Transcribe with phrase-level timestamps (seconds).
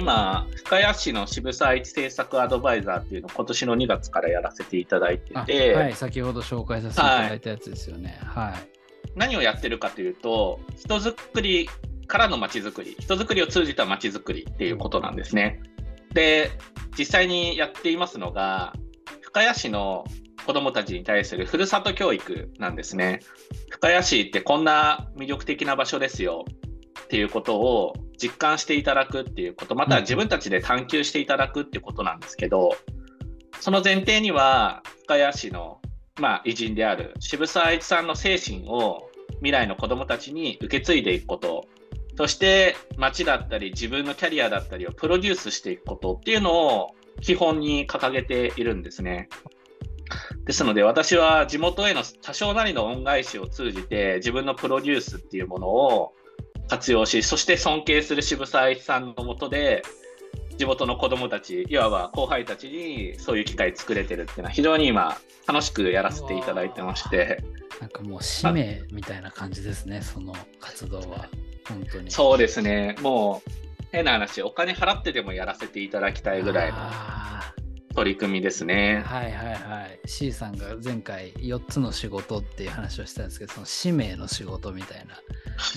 [0.00, 8.18] 今、深谷市の渋沢一政策アドバイザーっていうのを今年の2月からやらせていただいてて、はい、先ほど紹介させていただいたやつですよね。
[8.24, 8.54] はい。
[9.14, 11.68] 何をやってるかというと、人づくり
[12.06, 15.60] からの街づくり、人づくりを通じた街づくりっていうことなんですね。
[16.14, 16.50] で、
[16.98, 18.72] 実際にやっていますのが、
[19.20, 20.04] 深谷市の
[20.46, 23.20] 子どもたちに対するふるさと教育なんですね。
[23.68, 26.46] 深谷市ってこんな魅力的な場所ですよ
[27.10, 32.70] っていうことを実感していただくっていうこと、または自分たちで探求していただくっていうことなんですけど、
[33.58, 35.80] その前提には深谷市の、
[36.20, 41.66] まあ、偉人である渋沢栄一さんの精神を未来の子どもたちに受け継いでいくこと
[42.16, 49.28] そして町だったり自分のキャリアだったりをプロデュースしていくことっていうのを基本に掲げているんですね。
[50.44, 56.12] ですので私は地元への多少なりの恩返しを通じて自分のプロデュースっていうものを
[56.70, 59.82] 活用しそして尊敬する渋沢栄一さんのもとで
[60.56, 65.18] 地元の子どもたちいわば後輩たちにそういう機会作れてるっていうのは非常に今
[65.48, 67.42] 楽しくやらせていただいてまして。
[67.80, 71.28] なんかもう使命みたいな感じですねその活動は。
[71.66, 72.10] 本当に。
[72.10, 72.94] そうですね。
[73.00, 73.50] もう
[73.90, 76.76] 変な話お金払ってでもやらせていただきたいぐらいの
[77.94, 79.02] 取り組みですね。
[79.06, 80.00] はいはいはい。
[80.04, 85.06] C さんが前回4つの仕事っていう話をしたんですけど、その使命の仕事みたい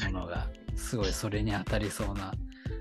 [0.03, 2.33] なものが、すごいそれに当たりそうな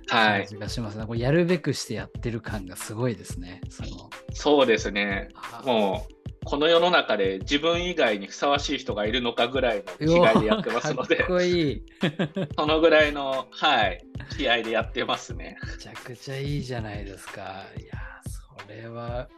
[0.07, 1.01] 感じがしますね。
[1.01, 3.61] はい、これやるべくしてやってる感がすごいですね。
[3.71, 5.29] そのそうですね。
[5.65, 6.13] もう
[6.45, 11.83] この世の中で自分以外にふさわしい人がいるのかぐらいの気概でやってますので、かっこいい
[12.59, 14.05] そのぐらいの、はい、
[14.37, 15.57] 気合でやってますね。
[15.65, 17.65] めちゃくちゃいいじゃないですか。
[17.79, 17.93] いや
[18.27, 19.29] それは、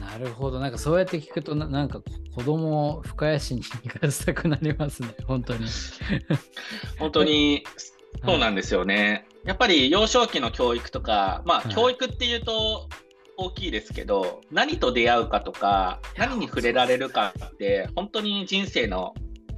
[0.00, 0.60] なるほど。
[0.60, 2.00] なんかそうやって聞くとな、なんか
[2.34, 5.66] 子供を深谷市に行かせたくなりますね、 本当に。
[6.98, 7.64] 本当に、
[8.24, 9.26] そうなんですよね。
[9.44, 12.88] やっぱり幼少期の教育とか、まあ、教育っていうと
[13.36, 19.14] 大きいですけど、何と出会うかとか、何に触れられるかって、本当に人生の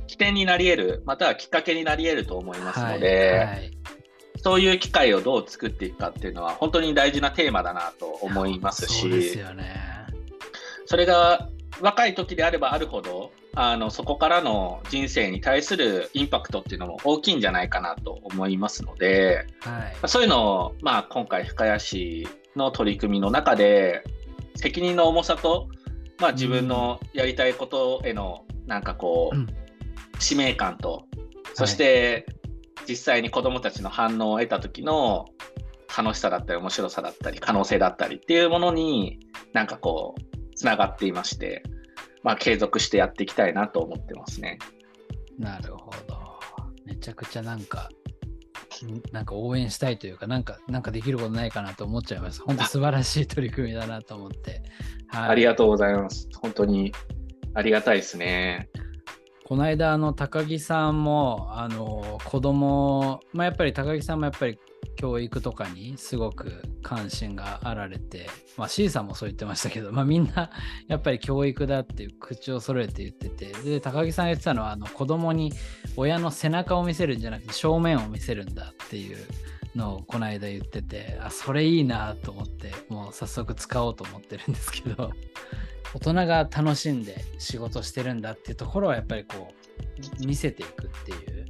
[0.07, 3.71] 起点になり得る、またはきっかけになり得ると思いますので、はいはい
[4.43, 9.77] そういう機会をどう作っていくかっていうのは本当に大事なテーマだなと思いますし、そうですよね、
[10.91, 11.49] それが
[11.81, 24.03] 若い時であればあるほどあのそこからの人生に対するインパクトっていうのも大きいんじゃないかなと思いますので、はい、そういうのを、まあ、今回深谷市の取り組みの中で
[24.57, 25.69] 責任の重さと、
[26.19, 29.47] まあ、自分のやりたいことへのなんかこう、うん、
[30.19, 31.05] 使命感と
[31.55, 32.41] そして、はい
[32.89, 35.27] 実際に子どもたちの反応を得た時の
[35.97, 39.21] 楽しさだったり面白さだったり可能性だったりっていうものに
[39.53, 40.30] なんかこう
[40.61, 41.63] つながっていまして、
[42.23, 44.59] まあ、継続してやっていきたいなと思ってますね。
[45.39, 46.19] なるほど。
[46.85, 47.89] めちゃくちゃなんか
[49.13, 52.43] なんか応援したいというか、なんか、なんかできることないかなと思っちゃいます。
[52.45, 54.63] 本当素晴らしい取り組みだなと思って。
[55.09, 56.29] はい、ありがとうございます。
[56.43, 56.93] 本当に
[57.55, 58.69] ありがたいですね。
[59.45, 64.59] この間、あの、高木さんも、あの、子供、まあ、やっぱり高木さんもやっぱり
[64.97, 70.51] 教育とかにすごく関心があられて、まあ、C さんもそう言ってましたけど、まあ、みんな
[70.89, 75.53] やっぱり教育だっていう口を揃えて言ってて、で、高木さん言ってたのは、あの、子供に
[75.97, 79.19] 親の背中を見せるんじゃなくて正面を見せるんだっていう
[79.75, 85.13] のをこの間言ってて、あ、それいいなと思って、もう早速使おうと思ってるんですけど、
[85.95, 89.53] 大人が楽しんで仕事してるんだっていうところはやっぱりこ
[90.23, 91.47] う見せていくっていう。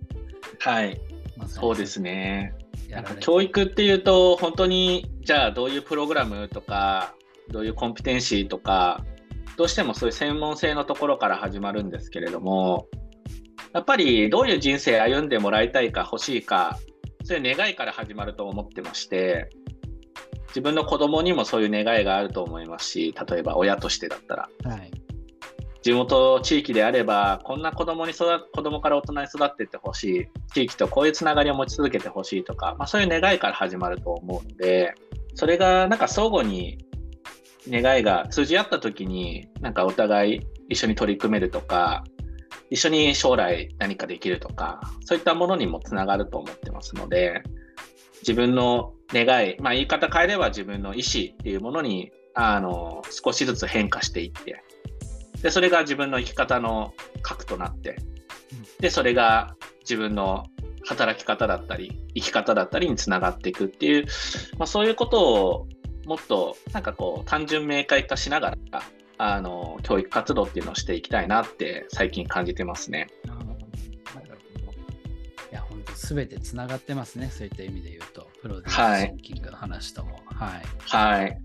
[0.60, 1.00] はい、
[1.36, 2.54] ま、そうですね。
[3.20, 7.14] 教育っていうと本当にじゃあどういうプログラムとか
[7.50, 9.04] どういうコンピテンシーとか
[9.56, 12.88] どうしてもそういう専門性のところから始まるんですけれども
[13.72, 16.78] やっぱりどういう人生歩んでもらいたいか欲しいか
[17.24, 19.50] そういう願いから始まると思ってまして
[20.50, 24.48] 自分の子供にもそういう願いがあると思いますし、例えば親としてだったら。
[24.64, 24.90] はい、
[25.82, 34.94] 地元地域であれば、こんな子供に育子供から大人に育っていってほしい、地域とこういうつながりを持ち続けてほしいとか、まあ、そういう願いから始まると思うので、
[35.34, 36.84] それがなんか相互に
[37.68, 42.04] 願いが通じ合った時に、なんかお互い一緒に取り組めるとか、
[42.68, 47.42] 一緒に将来何かできるとか、そういったものにもつながると思ってますので、
[48.20, 54.62] 自分の願い、まあ、言い方変えれば自分の意思っていうものにあの少しずつ変化していって
[55.42, 57.96] でそれが自分の生き方の核となって
[58.78, 60.44] でそれが自分の
[60.84, 64.06] 働き方だったり生き方だったりにつながっていくっていう、
[64.58, 65.68] まあ、そういうことを
[66.06, 68.82] もっとなんかこう単純明快化しながら
[69.18, 73.08] あの教育活動っていうのをしていきたいなって最近感じてますね。
[76.14, 80.20] 全てつながってますね、そういった意味で言うと、プロデュースシンキングの話とも。
[80.34, 80.62] はい。
[80.80, 81.42] はい。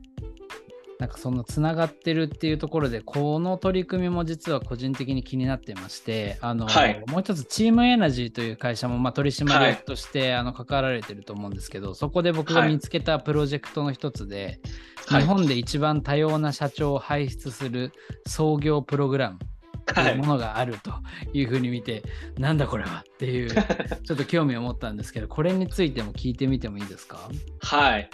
[0.99, 14.59] なんかそのつながってるっていうところで、この取り組みも実は個人的に気になってまして、あの、はい、もう一つチームエナジーという会社も、まあ、取締役として、はい、あの関わられてると思うんですけど、そこで僕が見つけたプロジェクトの一つで、
[15.07, 17.91] はい、日本で一番多様な社長を輩出する
[18.27, 19.39] 創業プログラム。
[19.85, 20.91] というものがあると
[21.31, 22.01] いうふうに見て、
[22.39, 23.51] なんだこれはっていう
[24.03, 27.29] ちょっと興味を持ったんですけどこれについても聞いてみてもいいですか？
[27.61, 28.09] はい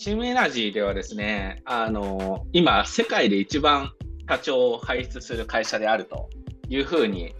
[0.00, 3.92] チームエナジーではですね、あの今、世界で一番
[4.24, 6.30] 課長を輩出する会社であると
[6.70, 7.34] いうふうに、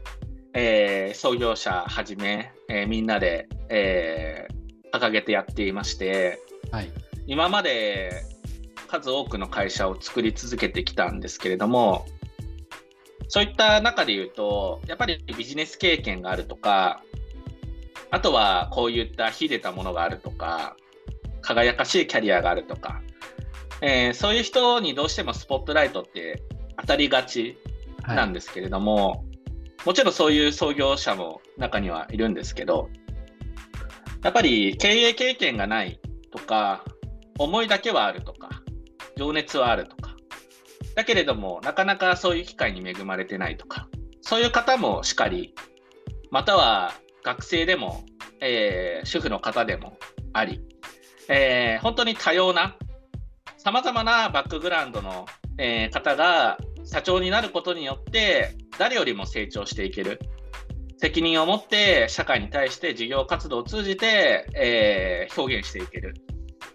[0.52, 6.38] えー、創業者はじめ、えー、みんなで、えー、掲げてやっていまして、
[6.70, 6.90] はい、
[7.26, 8.26] 今まで
[8.88, 12.04] 数多くの会社を作り続けてきたんですけれども、
[13.28, 17.02] そういった中で言うと、やっぱりビジネス経験があるとか、
[18.10, 20.76] あとはこういった秀でたものがあるとか、
[21.42, 23.00] 輝かしいキャリアがあるとか、
[23.82, 26.42] えー、そういう人にどうしてもスポットライトって
[26.80, 27.58] 当たりがち
[28.06, 32.90] なんですけれども、はい、もちろんそういう創業者も中にはいるんですけど、
[34.22, 35.98] やっぱり経営経験がない
[36.30, 36.84] とか、
[37.38, 38.62] 思いだけはあるとか、
[39.16, 40.14] 情熱はあるとか、
[40.94, 43.88] だけれども、なかなかそういう機会に恵まれてないとか、
[44.20, 45.54] そういう方もしかり、
[46.30, 46.92] または
[47.24, 48.04] 学生でも、
[48.40, 49.98] えー、主婦の方でも
[50.34, 50.60] あり、
[51.30, 52.76] えー、本当に多様な、
[53.56, 55.26] さまざまなバックグラウンドの、
[55.58, 60.20] えー、方が社長になることによって、誰よりも成長していける。
[60.98, 66.14] 責任を持って社会に対して事業活動を通じて、えー、表現していける。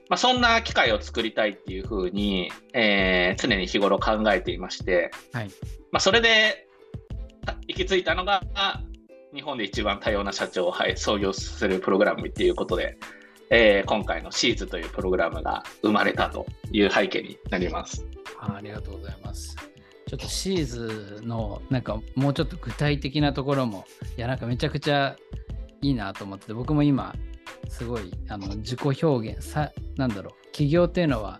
[0.09, 5.47] まあ、そんな機会を作りたいっていうふうに、えー、常に日頃考えていまして、はい
[5.91, 6.67] まあ、それで
[7.67, 8.41] 行き着いたのが
[9.33, 12.97] 日本で一番多様な社長を、はい、創業するプログラムっていうことで、
[13.49, 18.05] えー、今回のシーズというプログラムが生まれたという背景になります。
[18.39, 19.55] ありがとうございます。
[20.07, 23.85] ちょっとシーズのなんかもうちょっと具体的なところも
[24.17, 25.15] いやなんかめちゃくちゃ
[25.81, 27.15] いいなと思ってて僕も今
[27.69, 31.39] すごいあの自己表現さなんだろう起業っていうのは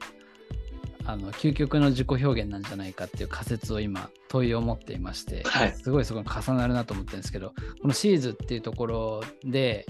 [1.05, 9.85] あの究極の自己表現なんじゃないかっていう仮説を今問いを持っていまして、はい、すごいそこに重なるなと思ってるんですけどこのシーズっていうところで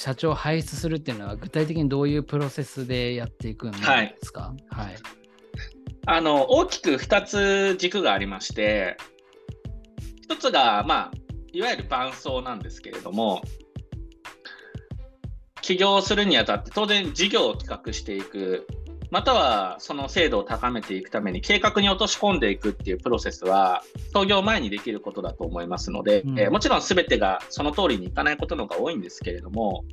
[0.00, 3.76] 社長を輩出するっていうのは具体的にどういうプロセスでやっていくんで
[4.22, 4.96] すか、はい、はい、
[6.06, 8.96] あの大きく2つ軸がありまして
[10.26, 11.10] 1つが、まあ、
[11.52, 13.42] いわゆる伴走なんですけれども
[15.60, 18.66] 起業するにあたって当然事業を企画していく
[19.10, 29.84] またはその精度を高めていくために計画に落とし込んでいくっていうプロセスは創業前にできることだと思いますので、うん、えー、もちろん全てがその通りにいかないことのが多いんですけれども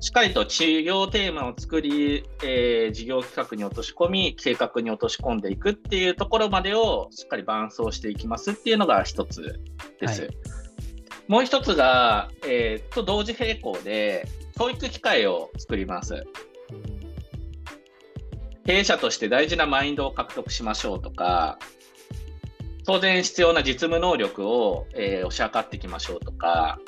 [0.00, 9.60] しっかりと事業テーマを作り、えー、事業企画に落とし込み計画に落とし込んでいくっていうところまでをしっかり伴走していきますっていうのが一つ
[10.00, 10.22] です。
[10.22, 10.30] はい、
[11.28, 14.26] もう一つが、えー、と同時並行で
[14.58, 16.26] 教育機会を作ります。
[18.66, 21.58] 経営者として大事なマインドを獲得しましょうとか、
[22.86, 26.78] 当然必要な実務能力を、えー、推し量っていきましょうとか、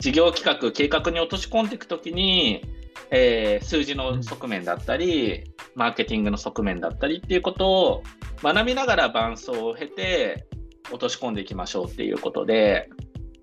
[0.00, 2.64] 事業企画、計画に落とし込んでいくときに、
[3.10, 5.44] えー、数字の側面だったり、
[5.74, 8.02] マーケティングの側面だったりっていうことを
[8.42, 10.46] 学びながら伴走を経て
[10.90, 12.88] 落とし込んでいきましょうっていうことで、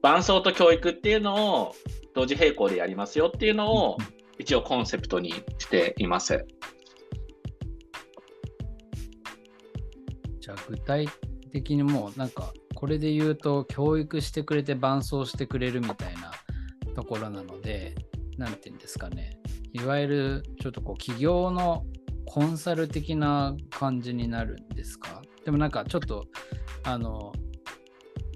[0.02, 1.76] 伴走と教育っていうのを
[2.14, 3.98] 同時並行でやりますよっていうのを
[4.38, 6.46] 一応コンセプトにしています。
[10.46, 11.10] じゃあ具体
[11.52, 16.32] 的にもうなんかこれで言うと教育してくれて伴走してくれるみたいな
[16.94, 17.96] ところなので
[18.38, 19.40] 何て言うんですかね。
[19.74, 21.84] いわゆるちょっとこう企業の
[22.28, 25.24] コンサル的な感じになるんですか？
[25.46, 26.28] でもなんかちょっと
[26.84, 27.34] あの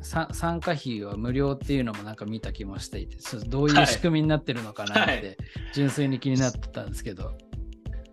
[0.01, 5.37] 参加費は無料っていうのもなんか見た気もしていてどういう仕組みになってるのかなって
[5.75, 7.48] 純粋に気になってたんですけど、はい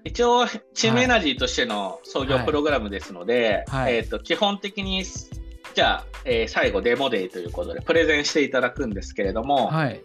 [0.06, 10.00] 一応、チームエナジーとしての創業プログラムですので、はい、えーと、基本的に、じゃあ、えー、最後、デモデイということで、プレゼンしていただくんですけれども、はい、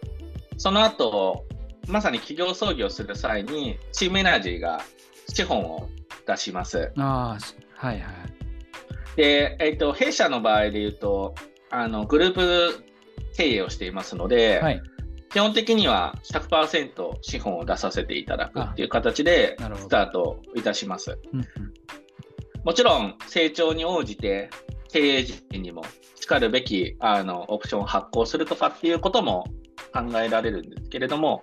[0.58, 1.46] その後
[1.88, 4.82] まさに企業創業する際に、チームエナジーが
[5.28, 5.88] 資本を
[6.26, 6.92] 出します。
[6.96, 7.38] あ
[7.74, 9.16] はいはい。
[9.16, 11.34] で、えーと、弊社の場合で言うと、
[11.70, 12.84] あのグループ
[13.36, 14.82] 経営をしていますので、はい、
[15.32, 21.18] 基本的には100%資本を出させていただくっていう形でスタートいたします。
[22.64, 24.50] もちろん成長に応じて
[24.92, 25.82] 経営陣にも
[26.20, 29.44] しかるべきあのオプションを発行するとかっていうことも
[29.92, 31.42] 考えられるんですけれども、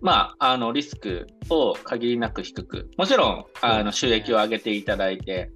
[0.00, 5.50] まあ、あのリスクを限りなく低く、もちろんあの収益を上げていただいて、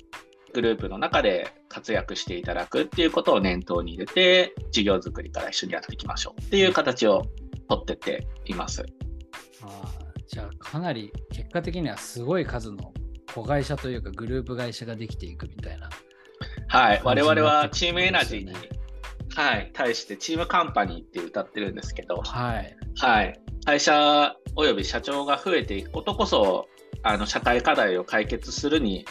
[0.53, 7.27] グループの中で活躍していただくっていうことを念頭に入れて、事業作りから一緒にやっていきましょうっていう形を
[7.69, 8.85] とってっています。
[9.63, 12.93] あじゃあ、かなり結果的にはすごい数の
[13.35, 15.89] 子会社というかグループ会社ができていくみたいな。
[16.69, 18.53] はい、我々はチームエナジーに、
[19.35, 26.69] はい、対してチームカンパニーって歌ってるんですけど、はい、はい、会社および社長が増えていくことこそ
[27.03, 29.07] あの社会課題を解決するに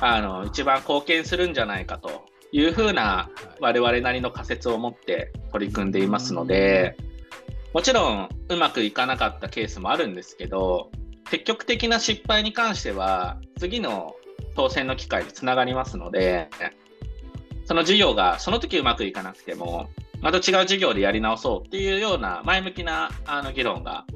[0.00, 6.96] あの一番貢献するんじゃないかというふうな我々なりの仮説を持って取り組んでいますので
[7.76, 10.90] もちろんうまくいかなかったケースもあるんですけど
[11.28, 14.14] 積極的な失敗に関しては次の
[14.54, 16.48] 当選の機会につながりますので
[17.66, 19.90] その事業がその時うまくいかなくても
[20.22, 24.06] また違う事業でやり直そうっていうような前向きなあの議論が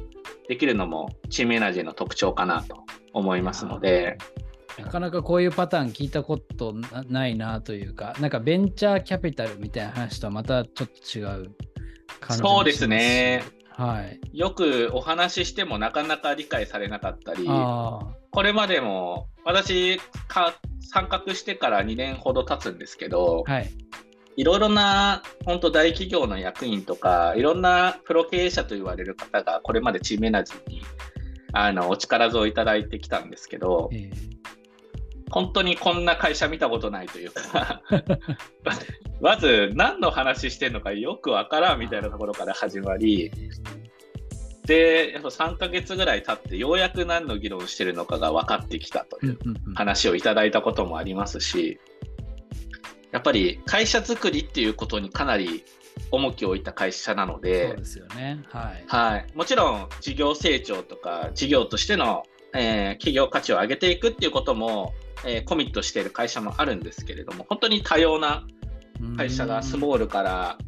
[0.48, 4.16] できるのもチームエナジーの特徴かなと思いますので。
[4.78, 6.74] なかなかこういうパターン聞いたこと
[7.08, 11.54] ないなというか、なんかベンチャーキャピタルみたいな話とはまたちょっと違う
[12.30, 13.42] そうですね。
[13.70, 19.98] はい、よくお話ししてもなかなか理解されなかったり、これまでも私
[20.28, 23.70] か参画してから2年ほど経つんですけど、はい、
[24.36, 30.82] いろいろな本当大企業の役員とかいろんなプロ経営者と言われる方がこれまでチームエナジーに
[31.52, 34.39] あのお力添えいただいてきたんですけど、えー
[35.30, 37.82] 本当にこんな会社見たことないというか
[39.20, 43.30] まず何の話してるのかよくわからんみたいなところから始まり、
[44.70, 49.38] で、やっぱ3ヶ月ぐらい経って、ようやく何の議論してるのかが分かってきたという
[49.74, 51.80] 話をいただいたこともありますし、
[53.10, 55.64] やっぱり会社作りっていうことにかなり
[56.12, 58.44] 重きを置いた会社なので、そうですよね。
[58.48, 58.84] はい。
[58.86, 59.26] はい。
[59.34, 62.22] もちろん、事業成長とか、事業としての、
[62.54, 64.94] えー、企業価値を上げていくっていうことも、
[65.24, 68.44] えー、コミットしている会社もあるんですけれども、本当に多様な
[69.16, 70.58] 会社がスモールから、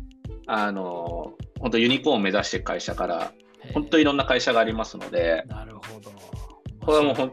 [0.46, 3.32] あの本当ユニコーンを目指している会社から、
[3.72, 6.10] 本当いろんな会社がありますので、なるほど。
[6.84, 7.32] これはもう本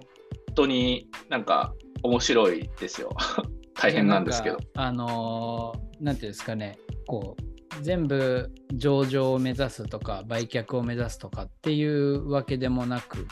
[0.55, 1.73] 当になんか
[2.03, 3.15] 面白いですよ。
[3.73, 4.57] 大変なんですけど。
[4.75, 13.25] あのー、なんていうんですかね、こう、全部上場を目指すとか、売却を目指すとかっていうわけでもなく、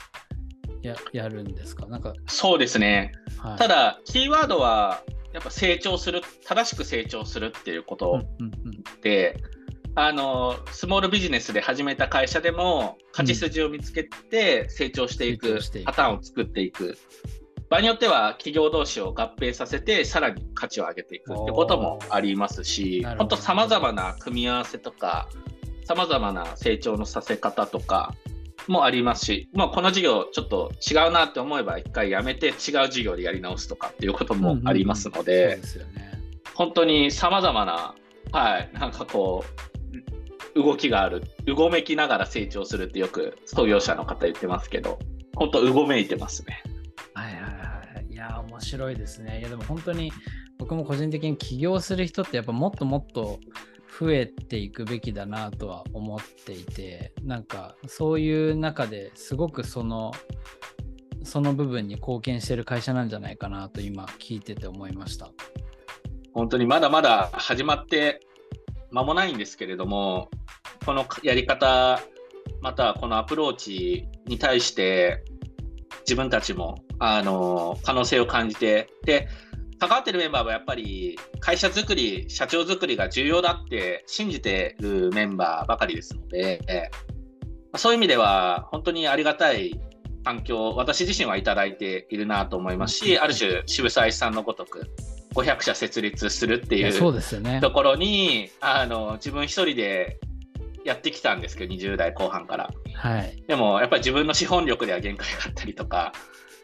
[0.82, 1.86] ややるんですか？
[1.88, 5.04] なんかそうですね、はい、ただ、キーワードは
[5.34, 9.58] やっぱ成長する、正しく成長するっていうことで、うんうんうん。
[10.00, 16.98] あのスモールビジネスで始めた会社でも勝ち筋を見つけて成長していくパターンを作っていく。
[17.70, 25.28] 場合によっては企業同士を合併させてさらに価値を上げていくってこともありますし本当さまざまな組み合わせとか
[25.84, 28.16] さまざまな成長のさせ方とか
[28.68, 32.54] もありますし、まあ、この事業ちょっと違うなって思えば一回やめて違う
[32.90, 35.60] 事業でやり直すとかっていうこともありますので、
[36.54, 37.96] 本当にさまざまな、
[38.32, 39.44] はい、なんかこ
[40.56, 45.00] う動きがあるうごめきながら成長するってよく創業者の方言ってますけど
[45.36, 46.64] 本当うごめいてますね。
[47.14, 47.48] はいはいは
[48.10, 48.12] い。
[48.12, 49.40] いや面白いですね。
[49.40, 50.12] いやでも本当に
[50.58, 53.40] 僕も個人的に起業する人ってやっぱもっともっと
[54.00, 60.12] 増えていくべきだなとは思っていてなんかそういう中ですごくその
[61.24, 65.32] その部分に貢献してる会社なんじゃないかなと今聞いてて思いました。
[66.34, 68.22] 本当にまだまだ始まって
[68.92, 70.30] 間もないんですけれども
[70.86, 72.00] このやり方
[72.62, 75.24] またこのアプローチに対して
[76.02, 79.28] 自分たちもあの可能性を感じてで
[79.80, 86.92] 関わってるメンバーはやっぱり会社づくり、社長づくりが重要だって信じてるメンバーばかりですので、
[87.76, 89.80] そういう意味では本当にありがたい
[90.24, 94.90] 環境を私自身はいただいているなと思いますし、ある種渋沢さんのごとく
[95.36, 100.20] 500社設立するっていうところに、あの自分一人で
[100.84, 106.14] やってきたんですけど20代後半から、はい、でもやっぱり自分の資本力では限界があったりとか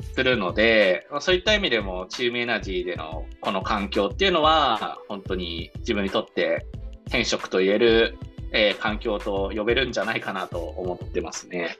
[0.04, 6.66] するのでま、そういった意味でもチームエナジーでのこの環境っていうのは、本当に自分にとって
[7.08, 8.18] 転職と言える、
[8.52, 11.78] えー、環境と呼べるんじゃないかなと思ってますね。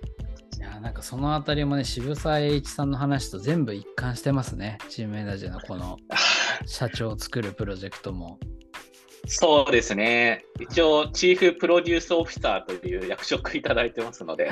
[0.58, 4.78] いやなんかそのあたりもね、渋沢栄一さんの話と全部一貫してますね。
[4.90, 5.98] チームエナジーのこの
[6.66, 8.40] 社長を作るプロジェクトも。
[9.26, 10.46] そうですね。
[10.60, 14.52] 一応、チーフプロデュースオフィサーという役職いただいてますので、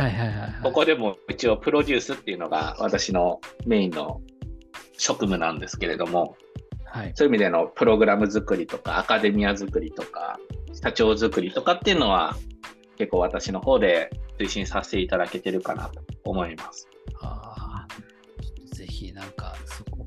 [0.64, 4.22] ここでも一応プロデュースっていうのが私のメインの
[4.98, 6.38] 職務なんですけれども、
[6.86, 10.40] はい、そういう意味でのプログラム作りとかアカデミア作りとか
[10.74, 12.36] 社長作りとかっていうのは
[12.98, 14.10] 結構私の方で
[14.40, 16.88] 推進させていただけてるかなと思います。
[17.22, 17.88] あ
[18.74, 19.56] ぜひなんか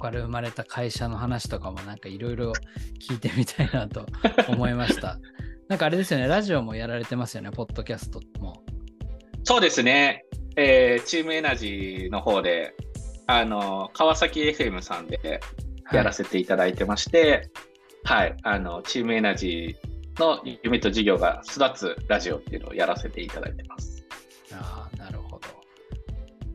[0.05, 2.53] から生まれた会社の話とかもなんかいろいろ
[3.09, 4.05] 聞いてみたいなと
[4.49, 5.19] 思いました。
[5.69, 8.63] なんかあれですよね、ラジオもやられてますよね、ポッドキャストも。
[9.45, 12.75] そうですね、えー、チームエナジーの方で、
[13.27, 15.41] あの川崎 FM さんで
[15.91, 17.51] やらせていただいてまして、
[18.05, 23.94] はい、はい、あのチームエナジーの夢と事業が育つラジオっていうのをやらせていただいてます。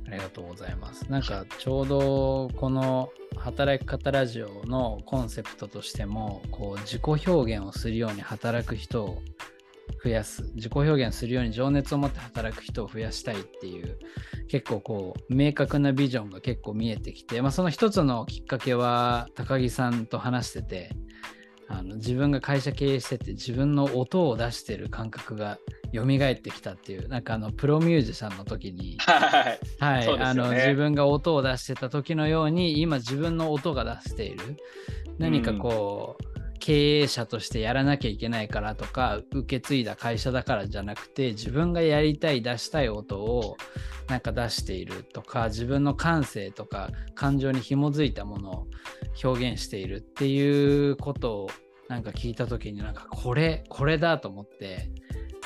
[0.09, 1.03] ありがとうございます。
[1.09, 9.21] なんかちょうどこの働き方ラジオのコンセプトとしてもこう自己表現をするように働く人を
[10.03, 13.97] 増やす自己表現するように情熱を持って働く人を増やしたいっていう
[14.47, 20.91] 結構こう明確なビジョンが結構見えてきて、まあ、その一つのきっかけは高木さんと話してて
[21.67, 25.59] あの自分が会社経営してて自分の音を出してる感覚が
[25.93, 34.57] 蘇ってきたっていうなんかあのプロミュージシャンの時に、はい、はいね、あの自分が音を出してた時のように今自分の音が出している。
[35.17, 43.57] 何かこう、うん、経営者としてやらなきゃいけないからとか受け継いだ会社だからじゃなくて自分がやりたい出したい音を
[44.07, 48.67] なんか出しているとか自分の感性とか感情に紐づいたものを
[49.23, 51.49] 表現しているっていうことを
[51.89, 54.89] なんか聞いた時になんかこれこれだと思って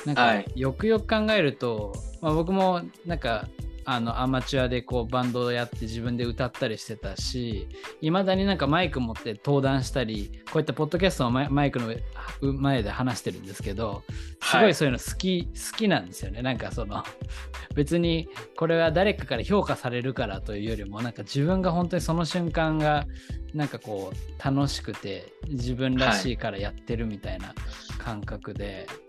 [0.06, 3.48] なんかよくよく考えると、はい、まあ、僕もなんか
[3.86, 7.68] あのアマチュアでこうバンドをやって自分で歌ったりしてたし
[8.02, 11.94] いまだになんかマイク持って登壇したりこういったポッドキャストをマイクの
[12.42, 14.04] 前で話してるんですけど
[14.42, 16.42] すごいそういうの好き、はい、好きなんですよね。
[16.42, 17.04] なんかその
[17.76, 23.06] 別にこれは誰かから評価されるからというよりもなんか自分が本当にその瞬間が
[23.54, 27.54] なんかこう楽しくて自分らしいからやってるみたいな
[27.98, 29.03] 感覚で、はい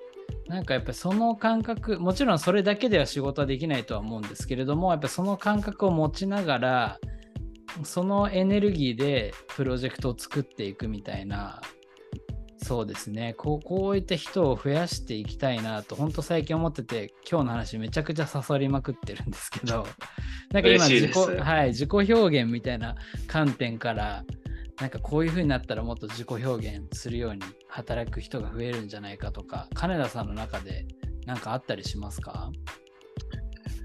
[0.48, 6.98] なんかやっぱりその感覚もちろんそれだけでは仕事はできないとは思うんですけれどもやっぱその感覚を持ちながら
[7.82, 11.60] そのエネルギーでプロジェクトを作っていくみたいな
[12.64, 13.34] そうですね。
[13.34, 19.86] こうこういった人を増やしていきたいなと本当最近思ってて今日の話めちゃくちゃ刺さりまくってるんですけど
[20.50, 22.95] なんか今自己,、はい、自己表現みたいな
[23.26, 24.25] 観点から
[24.80, 30.87] なんかこういう風になったらもっと自己表現するように働く人が増えるんじゃないかとか金田さんの中で
[31.26, 32.50] 何かあったりしますか？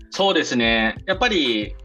[0.09, 0.95] そうですね。
[1.05, 1.75] やっぱり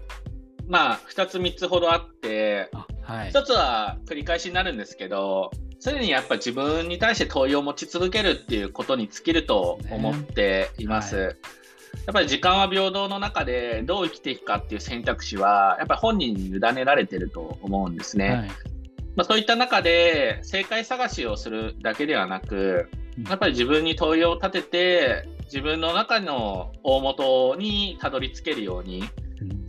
[0.67, 2.71] まあ2つ3つほどあって
[3.03, 11.17] はい、1つは繰り返しになるんですけど常にやっぱ自分に対して問いを持ち続けるっていうことに尽きると思っています。
[11.17, 18.31] ねはい、やっぱり時間は平等の中でどう生きていくかっていう選択肢はやっぱり本人に委ねられてると思うんですね。
[18.31, 18.51] はい
[19.17, 22.91] まあ、そういった中で正解探しをするだけではなく
[23.29, 29.05] やっぱり自分に問いを立てて自分の中の大元にたどり着けるように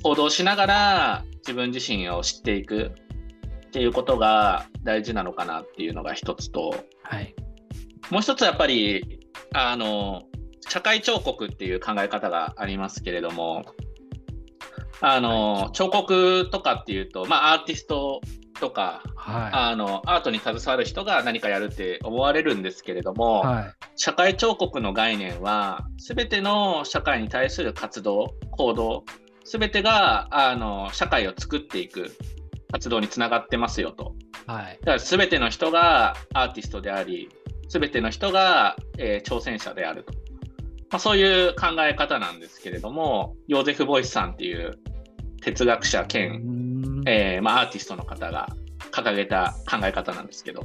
[0.04, 2.92] 行動しながら自分自身を知っていく
[3.68, 7.36] っていうことが大事なのかなっていうのが一つと、はい、
[8.10, 9.20] もう一つやっぱり
[9.54, 10.24] あの
[10.68, 13.64] 社会彫刻っていう考え方がありますけれども
[15.02, 18.22] あの、彫刻とかっていうと、まあ、アーティスト
[18.60, 29.04] とか、はい、あのアートに携わる人が何かやるって思われるんですけれども、はい、社会彫刻の概念は全ての社会に対する活動行動
[29.46, 32.16] 全てがあの社会を作っていく
[32.72, 34.16] 活動につながってますよと。
[34.48, 37.30] はい、だから全ての人がアーティストであり
[37.70, 40.14] 全ての人が、えー、挑戦者であると、
[40.92, 44.78] まあ、そういう考え方なんですけれどもヨーゼフ・ボイスさんっていう
[45.42, 46.65] 哲学者兼
[47.06, 48.50] えー、まあ、アーティストの方が
[48.92, 50.64] 掲げた考え方なんですけど、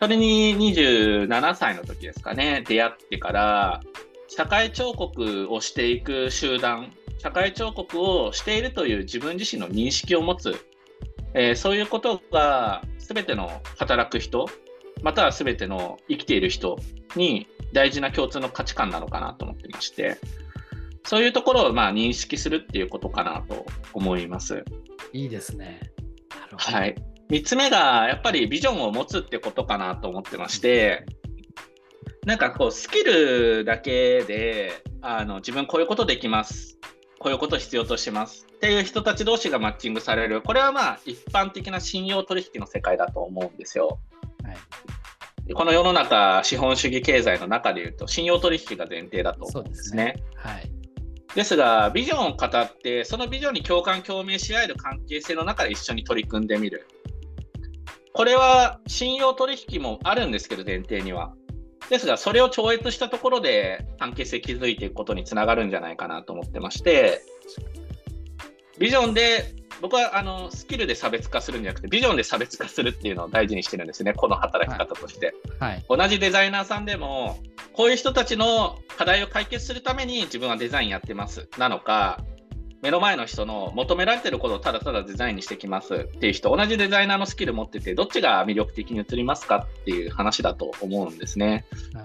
[0.00, 3.80] それに27歳の時ですかね、出会ってから、
[4.28, 10.56] 社会彫刻をしていく集団、社会彫刻をしているという自分自身の認識を持つ、
[11.34, 14.46] えー、そういうことが全ての働く人、
[15.02, 16.78] または全ての生きている人
[17.16, 20.18] に大事な共通の価値観なのかなと思ってまして、
[21.06, 24.64] そういうところをまあ認識するっていうことかなと思います。
[25.12, 25.80] いいですね。
[26.56, 26.94] はい。
[27.30, 31.04] 3つ目がやっぱりビジョンを持つってことかなと思ってまして、
[32.24, 36.78] なんかこうスキルだけであの自分こういうことできます。
[37.18, 40.42] こういうこと必要としますっていう人たち同士がマッチングされる。
[40.42, 43.98] これはまあ一般的な信用取引の世界だと思うんですよ。
[44.42, 44.56] はい
[45.52, 50.14] この世の中、資本主義経済の中でいうと、信用取引が前提だと思うんですね。
[50.16, 50.70] すねはい、
[51.34, 56.86] ですが、ビジョンを語って、そのビジョンに共感、共鳴し合える関係性の中で一緒に取り組んでみる。
[58.12, 61.34] これは信用取引もあるんですけど、前提には。
[61.90, 67.20] ですが、それを超越したところで関係性築いていくことにつながるんじゃないかなと思ってまして、
[68.78, 75.34] ビジョンで、僕はあのスキルで差別化するんじゃなくて、ビジョンで差別化するっていうのを大事にしてるんですね、この働き方として。
[75.60, 77.36] はい、はい、同じデザイナーさんでも、
[77.74, 81.50] こういう人たちの課題を解決するために自分はデザインやってます。
[81.58, 82.24] なのか、
[82.80, 85.94] 目の前の人の求められてることをただただデザインにしてきます。
[85.94, 89.66] っていう人、同じデザイナーのスキル持ってて、どっちが魅力的に映りますか？
[89.82, 91.66] っていう話だと思うんですね。
[91.92, 92.04] はい、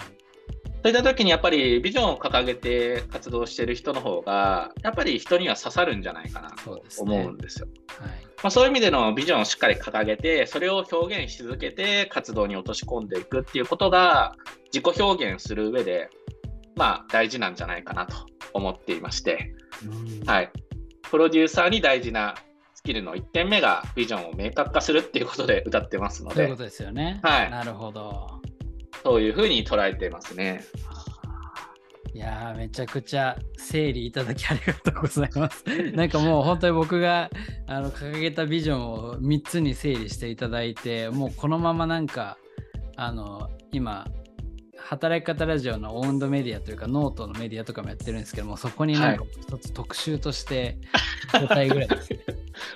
[0.82, 7.68] そういった時にやっぱりビジョンを掲げて活動してる人の方が、やっぱり人には刺さるんじゃないかなと思うんですよ。
[7.90, 14.34] そう、ねはいまあ、そういう意味でのビジョンをしっかり掲げて、それを表現し続けて活動に落とし込んでいくっていうことが、
[14.72, 16.10] 自己表現する上で、
[16.76, 18.16] まあ、大事なんじゃないかなと
[18.54, 19.54] 思っていまして、
[20.26, 20.52] はい、
[21.10, 22.36] プロデューサーに大事な
[22.74, 26.36] スキルの1点目がビジョンを明確化するっていうことで歌ってますので。
[26.36, 27.20] そういうことですよね。
[27.24, 27.52] はい。
[27.52, 28.42] なるほど。
[29.04, 30.64] そういうふうに捉えてますね。
[32.14, 35.64] いやめちゃくちゃ整理いただきありがとうございます。
[35.94, 37.30] なんかもう本当に僕が
[37.68, 42.38] あの掲げたビジョンを3つに整理していただいて、もうこのままなんか
[42.96, 44.08] あの今
[44.90, 50.80] 働き方ラジオのオウンドメディアというかノートのメディアとかもやってるんですけどもそこになんか一つ特集として
[51.32, 52.20] 5体ぐらいですね、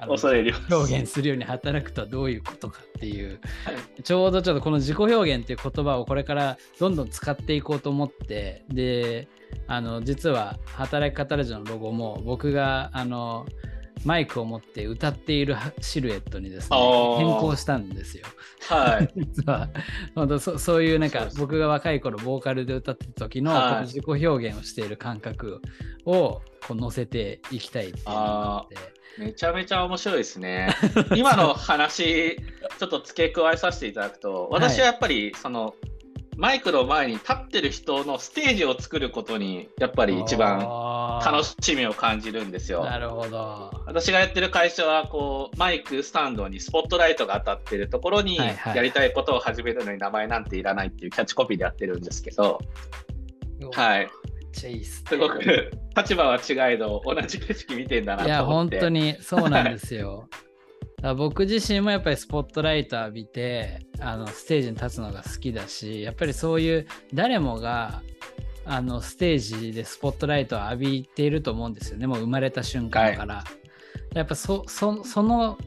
[0.07, 9.27] 恐れる表現するように働くとはどういうことかっていう、はい、ちょうどちょっとこの自己表現っていう言葉をこれからどんどん使っていこうと思ってで
[9.65, 13.47] あの実は働き方ラジオのロゴも僕があの
[14.05, 16.77] マイクを持って歌っているシルエットにですね
[17.17, 18.25] 変更したんですよ。
[18.69, 19.69] はい、 実は。
[20.15, 25.61] 本当そそういうなんか僕が若い頃ボーカルで歌ってた時のこの自己表現をしている感覚
[26.05, 28.77] をこう乗せていきたいっていうのがあって。
[29.17, 30.75] めちゃめちゃ面白いですね。
[31.15, 32.37] 今の話、
[32.79, 35.75] ちょっと付け加えさせていただくと、私はやっぱりその、
[36.35, 40.59] マイクの前に立ってる人のステージを作ることにやっぱり一番
[41.25, 42.83] 楽しみを感じるんですよ。
[42.83, 43.71] なるほど。
[43.85, 52.59] 私がやってる会社はこうマイクスタンドにスポットライトが当たってるところにやりたいことを始めるのに名前なんていらないっていうキャッチコピーでやってるんですけど、
[53.71, 54.09] はい。
[54.65, 58.75] いいっす、ごく立場は違いど同じ景色見てんだなと思って。
[58.75, 60.29] いや本当にそうなんですよ。
[61.17, 68.01] 僕自身もやっぱりスポットライト浴びてあのステージに立つのが好きだしやっぱりそういう誰もが
[68.65, 72.07] あのステージでスポットライトを浴びていると思うんですよね。
[72.07, 73.43] もう生まれた瞬間から、は
[74.13, 75.57] い、やっぱそそその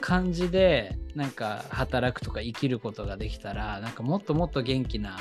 [0.00, 5.16] 感じでなんか働くとか生きることができたらなんかもっともっと元気な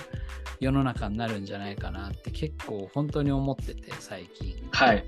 [0.60, 4.56] 世の中になるんじゃないかなって結構本当に思ってて最近。
[4.72, 5.06] はい。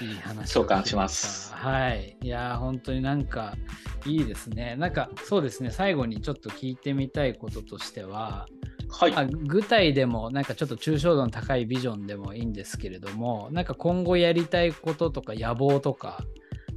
[0.00, 1.52] いい話共感します。
[1.54, 2.16] はい。
[2.22, 3.56] いや、本当になんか
[4.04, 4.74] いいですね。
[4.76, 8.48] なんかそうですね、最後にちょっと聞いてみたいこととしては、
[8.92, 16.24] はい、具体でもなんかちょっと抽象度の高いビジョンでもいいんですけれどもなんか今後やりたいこととか野望とか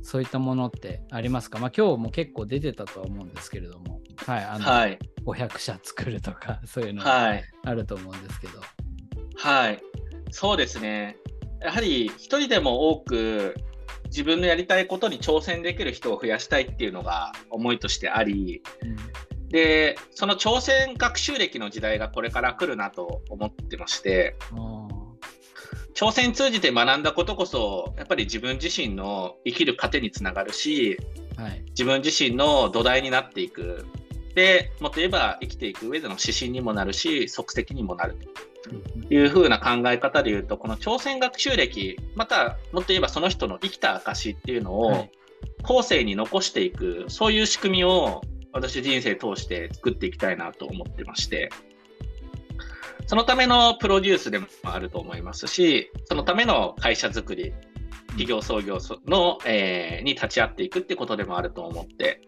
[0.01, 1.57] そういったものってありますか？
[1.57, 3.99] まあ今日も結構出てたとは思うんですけれども。
[4.25, 8.59] はいあの、はい、500社作るとか そういうのあると思うんですけど。
[9.35, 9.81] はい、
[10.31, 11.17] そうですね。
[11.61, 13.55] やはり一人でも多く
[14.05, 18.95] 自分のやりたいことに挑戦できる人を増やしたいっていうのが思いとしてあり、うん、
[19.55, 24.35] でその挑戦学習歴の時代がこれから来るなと思ってまして、
[25.93, 30.99] 挑戦通じて学んだことこそやっぱり自分自身の生きる糧につながるし、
[31.37, 33.85] はい、自分自身の土台になっていく。
[34.33, 38.17] でもっと言えば生きていく上での指針にもなるし足跡にもなる
[39.07, 45.07] というふうな考え方でいうとこの挑戦学習歴またもっと言えばその人の生きた証っていうのを
[45.63, 48.21] 後世に残していくそういう仕組みを
[48.55, 51.49] 私人生通して作っていきたいなと思ってまして。
[53.07, 57.53] そのためのプロデュースでもあると思いますしそのための会社づくり
[58.15, 62.21] 企業創業の、えー、に立ち会っていくってことでもあると思って。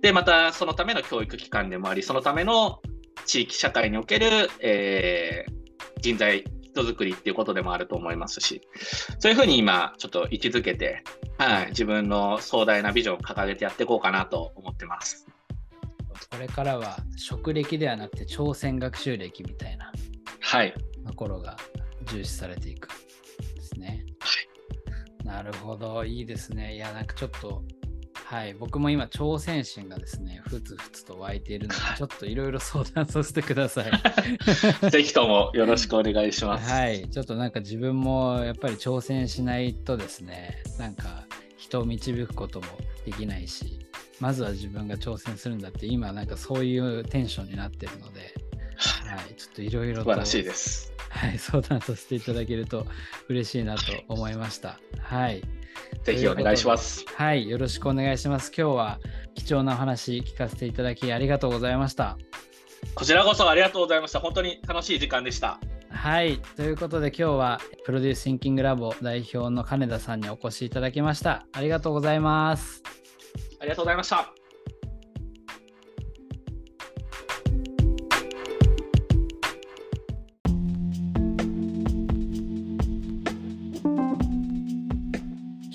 [0.00, 2.80] で、またそのための教育機関でもあり、そのための
[3.26, 8.60] 地域社会における、えー、人材、人づくりっていうことでもあると思いますし、
[9.18, 11.02] そういうふうに今、ちょっと位置づけて、
[11.38, 15.26] はい、自分の壮大なビジョンを掲げてやっていこうかなと思ってます。
[16.30, 19.92] これからは職歴ではなくて挑戦学習歴みたいな
[21.06, 21.56] ところが
[22.06, 22.88] 重視されていく
[23.54, 24.04] ですね。
[24.20, 26.74] はい、なるほど、いいですね。
[26.76, 27.62] いや、なんかちょっと
[28.34, 33.92] はい、僕も今、挑戦心がですね、ふつふつと湧いているので、ちょっといろいろ相談させてください。
[34.90, 36.68] ぜひともよろしくお願いします。
[36.68, 41.26] はい、ちょっとなんか自分もやっぱり挑戦しないとですね、なんか
[41.58, 42.66] 人を導くことも
[43.04, 43.78] できないし、
[44.20, 48.34] まずは自分が挑戦するんだって、今なんかそういうテンションになってるので、
[48.76, 50.04] はい、ちっといろいろと。
[50.04, 50.92] 素晴らしいです。
[51.08, 52.86] はい、相談させていただけると
[53.28, 54.80] 嬉しいなと思いました。
[55.00, 55.42] はい。
[56.02, 57.04] ぜひお願いします。
[57.14, 58.52] はい、よろしくお願いします。
[58.56, 59.00] 今日は
[59.34, 62.18] 貴重なお話聞かせていただきありがとうございました。
[62.94, 64.20] こちらこそありがとうございました。
[64.20, 65.58] 本当に楽しい時間でした。
[65.90, 71.46] はい、ということで今日は PRODUCE THINKING LAB 代表の金田さんにお越しいただきました。
[71.52, 72.82] ありがとうございます。
[73.64, 74.30] ありがとうございました。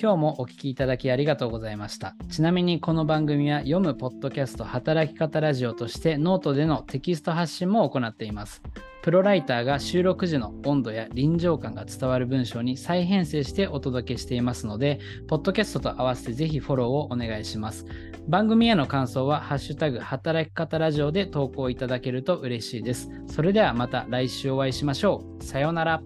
[0.02, 2.15] 今日もお聞きいただきありがとうございました。
[2.32, 8.62] ちなみにこの番組は読むポッドキャスト働き方ラジオとしてノートでのテキスト発信も行っています。
[9.02, 17.86] プロライターが収録時の温度や臨場感が伝わる文章に再編成してお届けしていますので、ポッドキャストと合わせてぜひフォローをお願いします。
[18.28, 23.10] 番組への感想は、ハッシュタグ働き方ラジオで投稿いただけると嬉しいです。
[23.28, 25.44] それではまた来週お会いしましょう。
[25.44, 26.02] さようなら。